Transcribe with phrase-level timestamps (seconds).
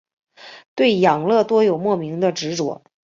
[0.73, 2.83] 对养乐多有莫名的执着。